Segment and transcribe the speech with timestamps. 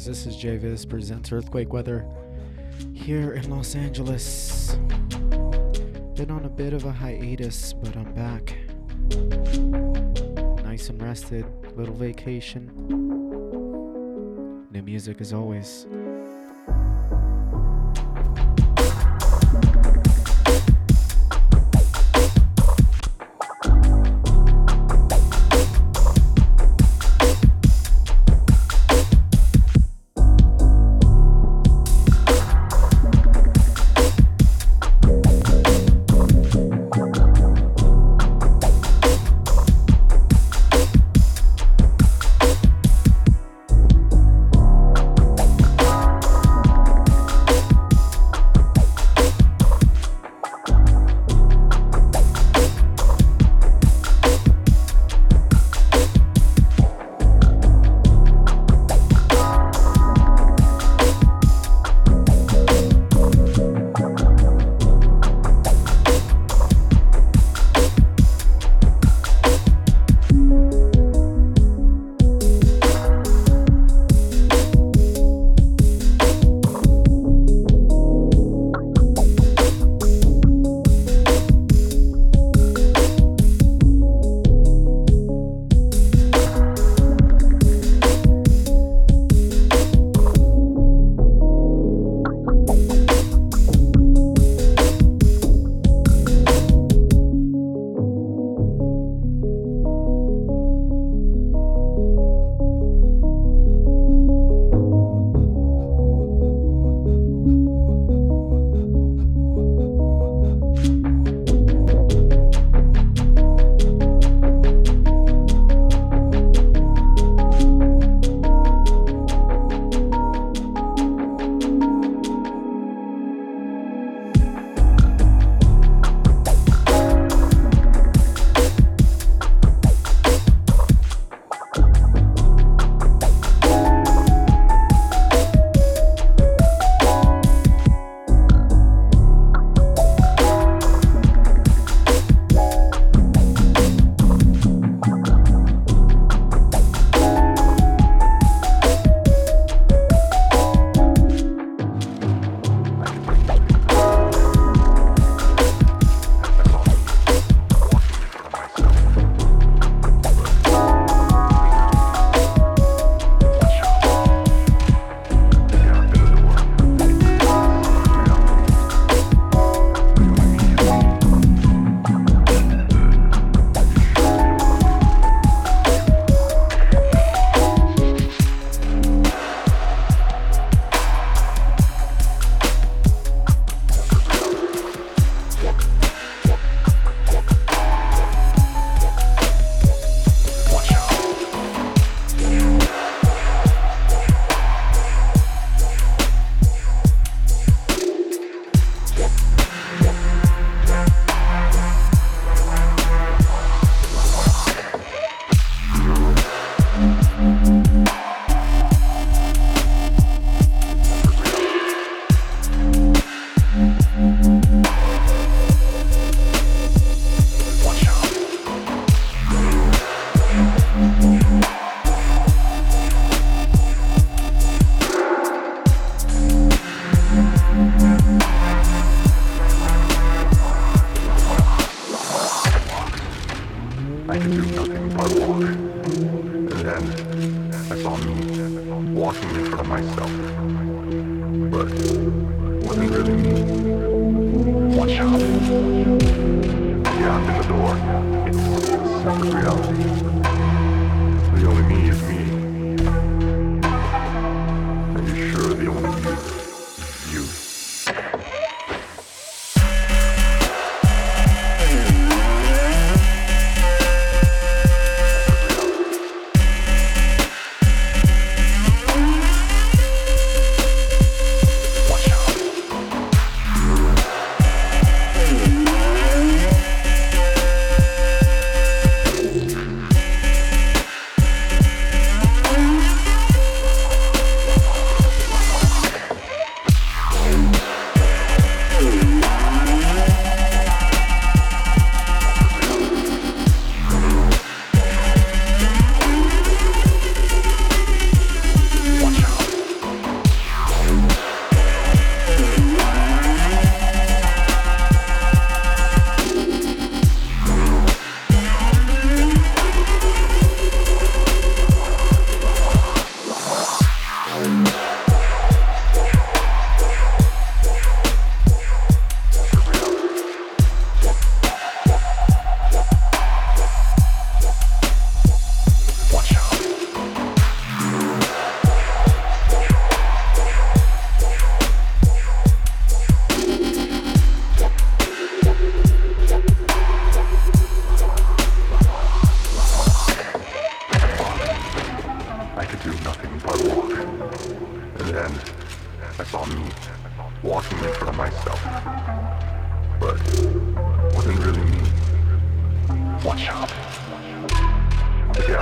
[0.00, 0.06] Guys?
[0.06, 2.06] This is JVIZ presents Earthquake Weather
[2.94, 4.78] here in Los Angeles.
[6.14, 8.56] Been on a bit of a hiatus, but I'm back.
[10.64, 11.44] Nice and rested,
[11.76, 12.70] little vacation.
[14.70, 15.86] New music as always.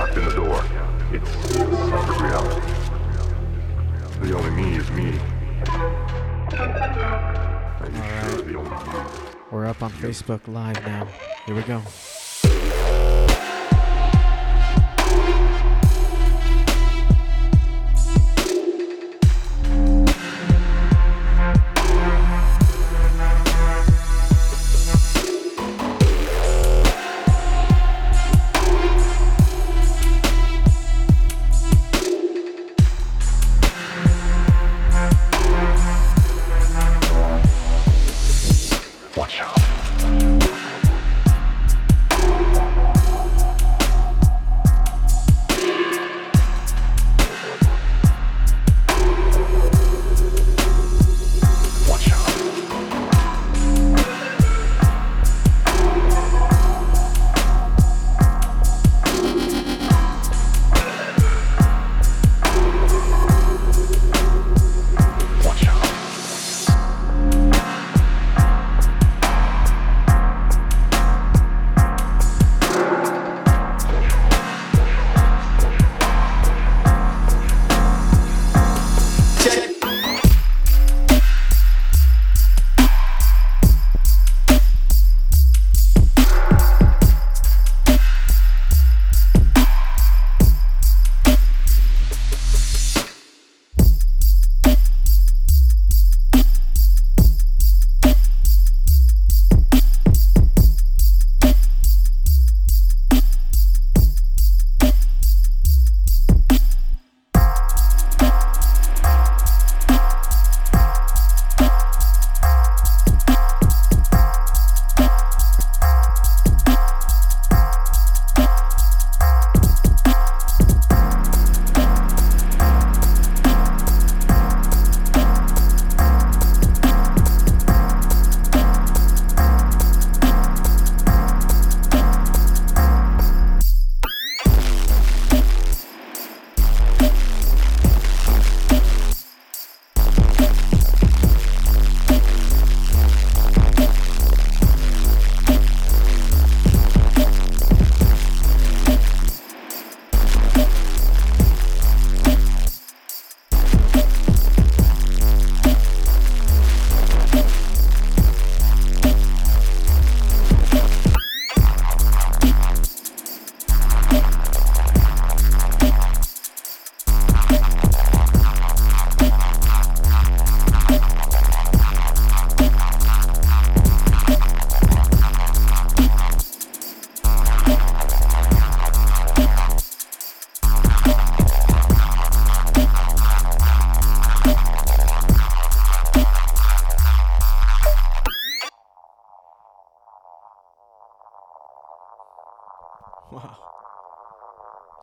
[0.09, 0.63] I in the door.
[1.11, 2.61] It's separate reality.
[4.21, 5.19] The only me is me.
[7.81, 8.99] And you sure the only me.
[9.51, 11.07] We're up on Facebook Live now.
[11.45, 11.81] Here we go.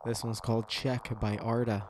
[0.06, 1.88] This one's called Check by Arda.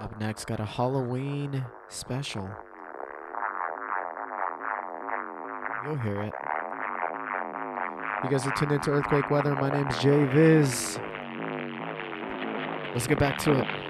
[0.00, 2.50] Up next, got a Halloween special.
[5.84, 6.32] You'll hear it.
[8.24, 9.54] You guys are tuned into Earthquake Weather.
[9.54, 10.98] My name's Jay Viz.
[12.92, 13.87] Let's get back to it.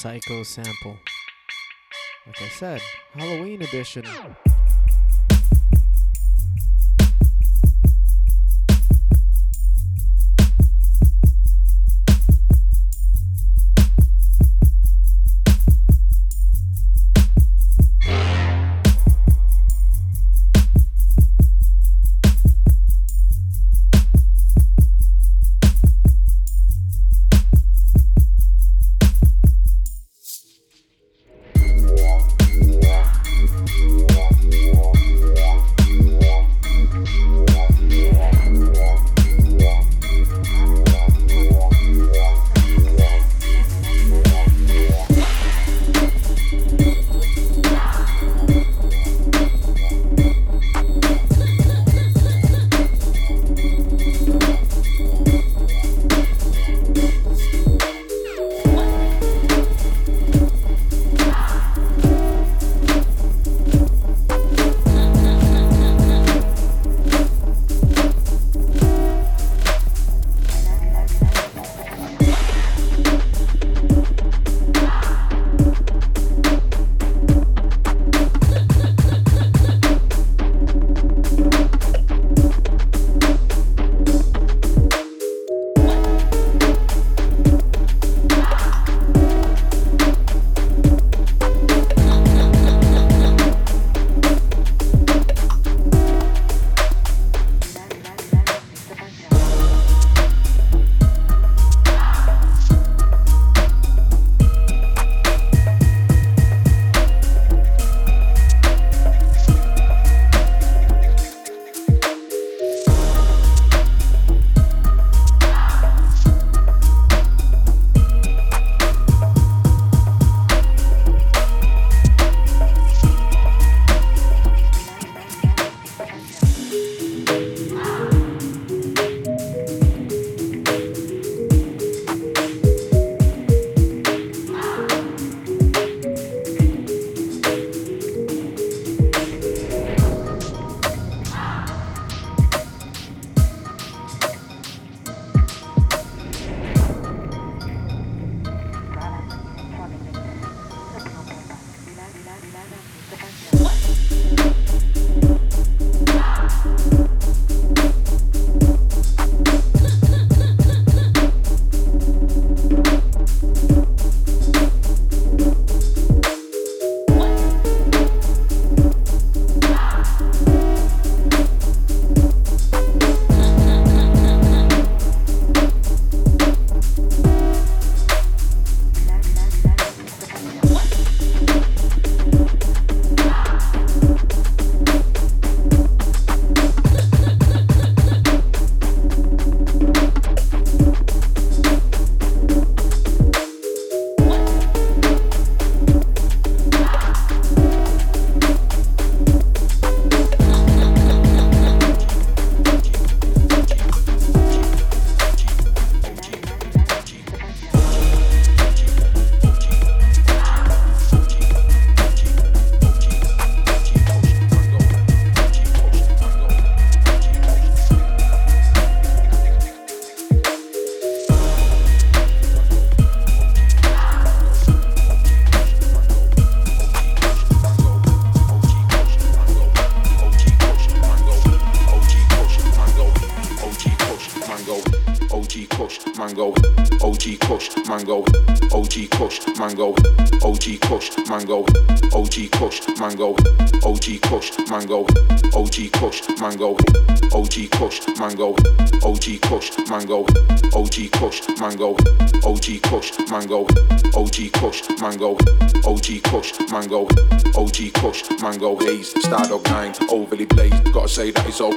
[0.00, 0.96] Psycho sample.
[2.26, 2.80] Like I said,
[3.12, 4.06] Halloween edition.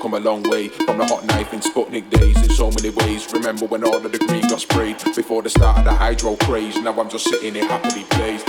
[0.04, 3.32] Come a long way from the hot knife in Sputnik days in so many ways.
[3.32, 6.76] Remember when all of the green got sprayed before the start of the hydro craze?
[6.82, 8.46] Now I'm just sitting here happily blazed,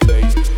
[0.00, 0.57] blazed, blazed,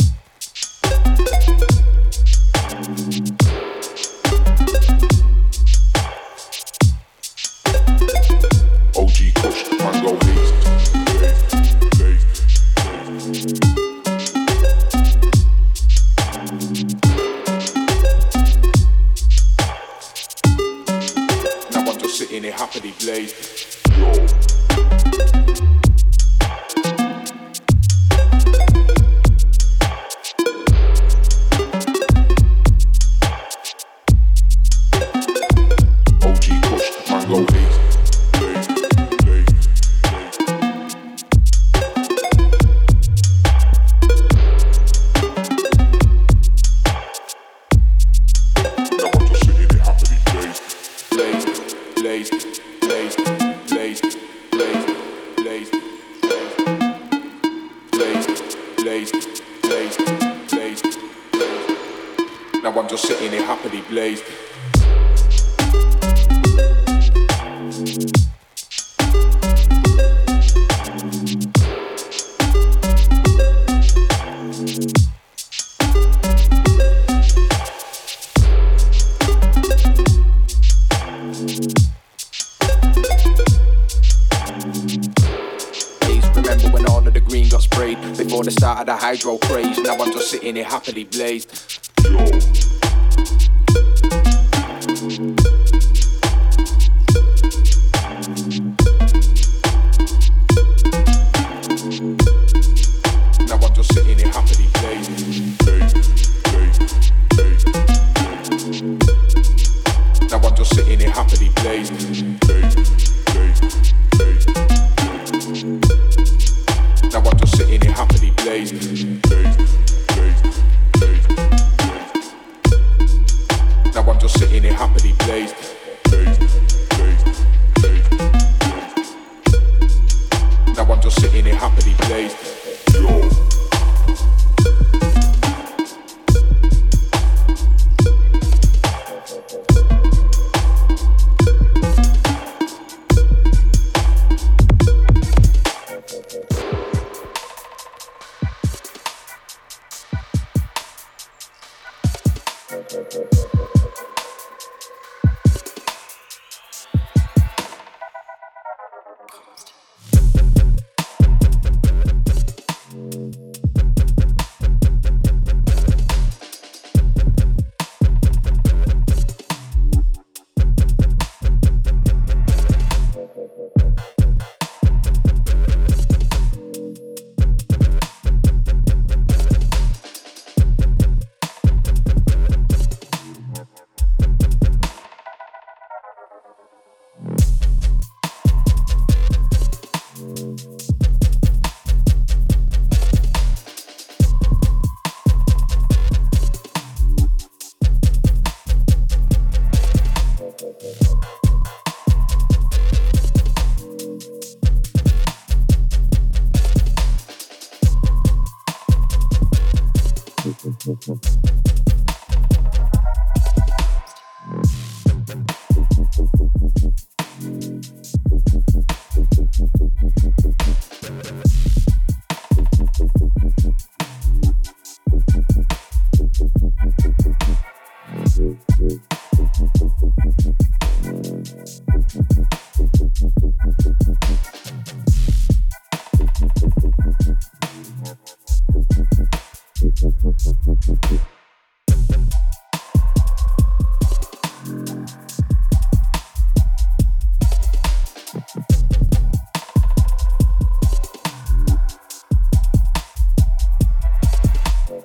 [90.51, 91.49] and it happily blazed.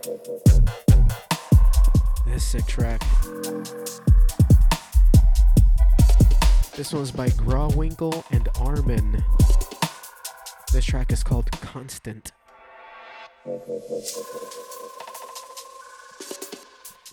[0.08, 0.14] I'm
[8.60, 9.24] Armin.
[10.72, 12.30] This track is called Constant.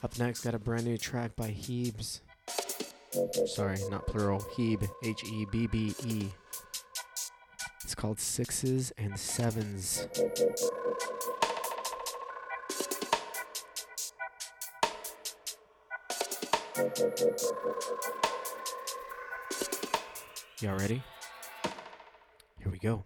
[0.04, 2.22] Up next, got a brand new track by Hebbes.
[3.48, 4.40] Sorry, not plural.
[4.56, 6.28] Hebbe, H E B B E.
[7.84, 10.08] It's called Sixes and Sevens.
[16.76, 16.90] Y'all
[20.76, 21.04] ready?
[22.58, 23.04] Here we go.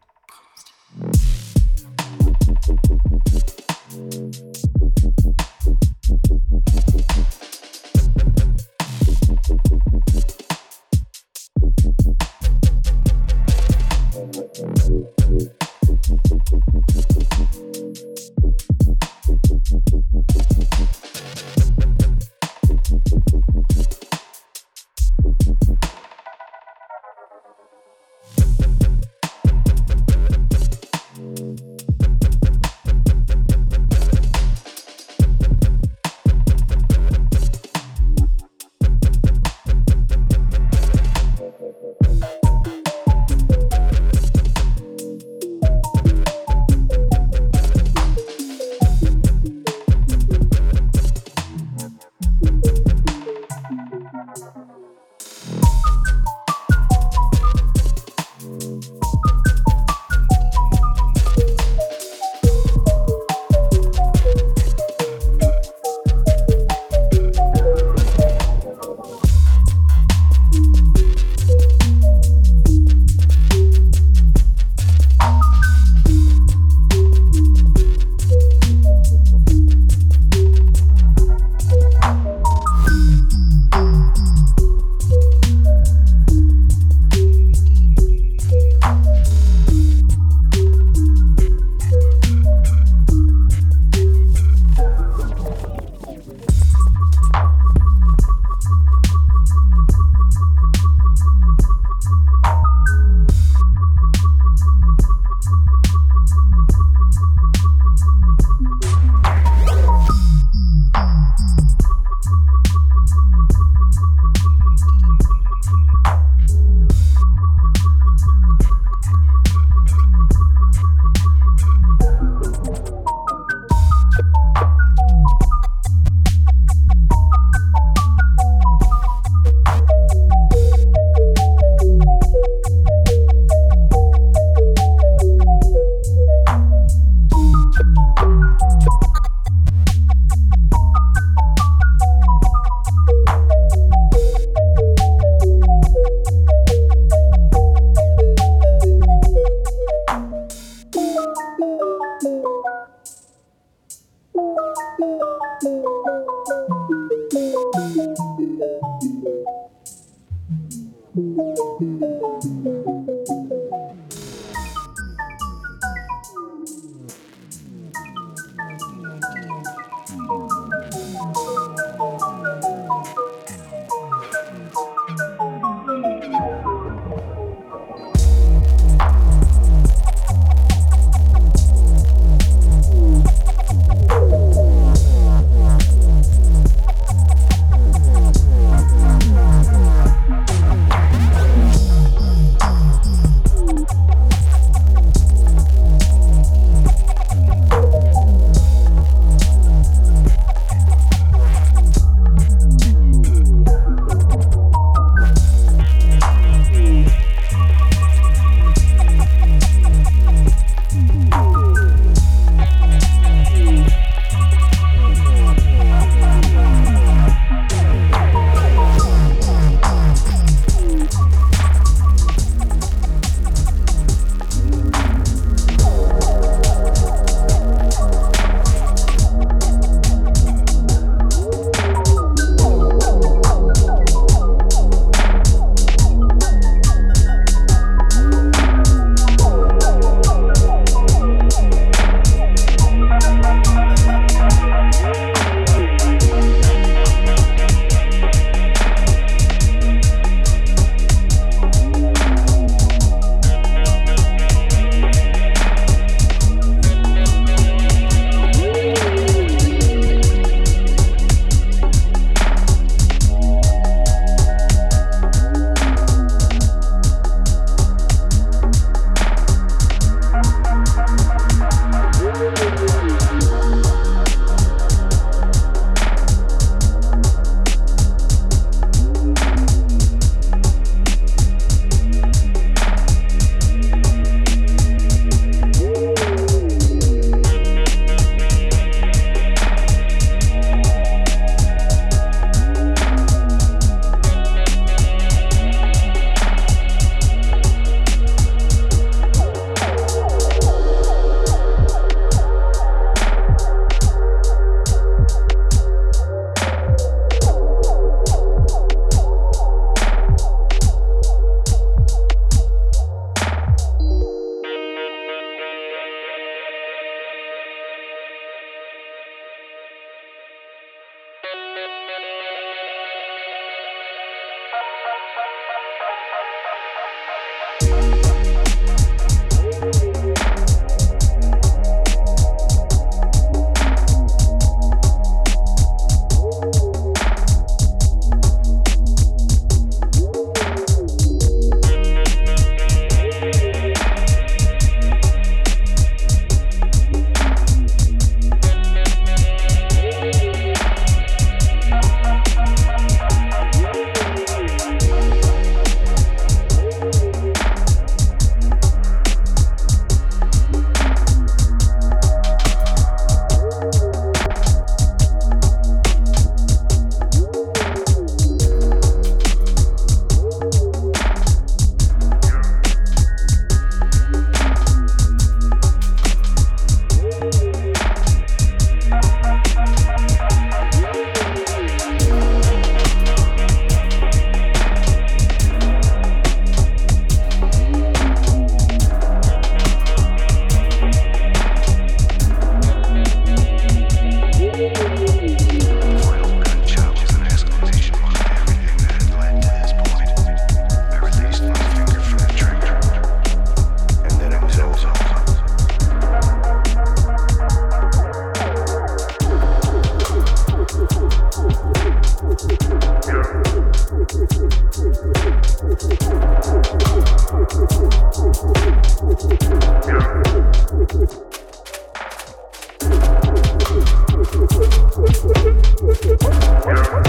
[426.88, 427.27] Yeah.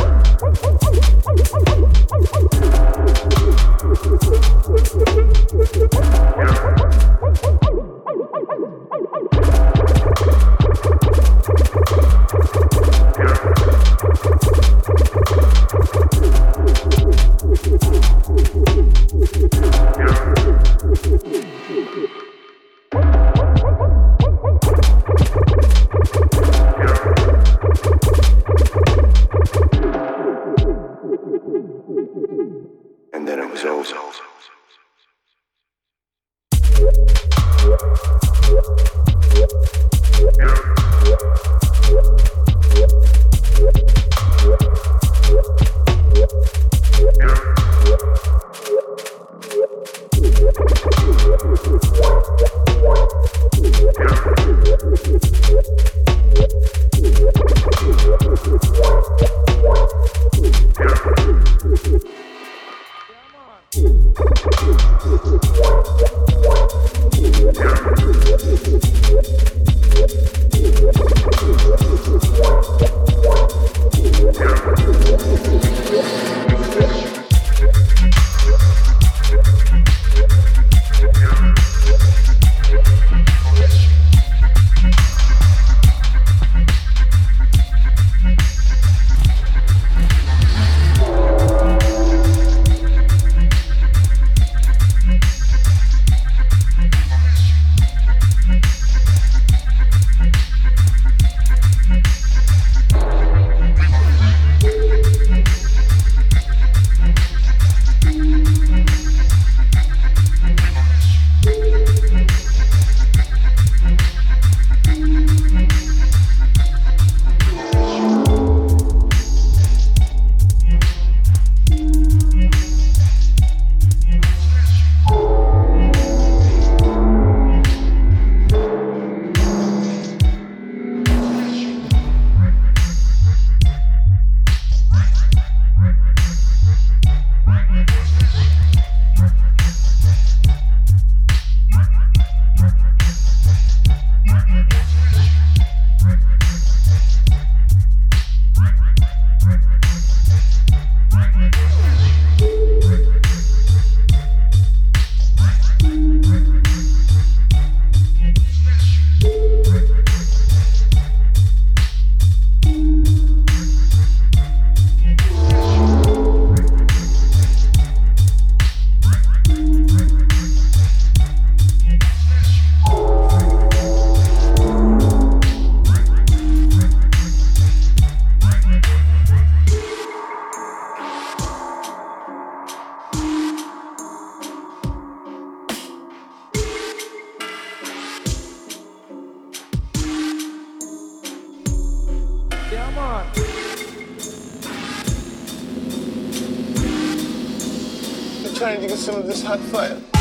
[198.87, 200.18] Some of this hot fire.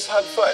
[0.00, 0.49] just had fun.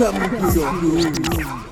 [0.00, 1.69] Come